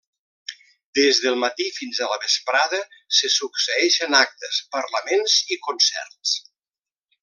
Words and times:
Des 0.99 1.19
del 1.25 1.37
matí 1.43 1.67
i 1.71 1.75
fins 1.75 1.99
a 1.99 2.09
la 2.13 2.17
vesprada 2.25 2.81
se 3.19 3.33
succeïxen 3.37 4.19
actes, 4.25 4.61
parlaments 4.77 5.41
i 5.57 5.63
concerts. 5.71 6.39